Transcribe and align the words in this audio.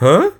Huh? 0.00 0.30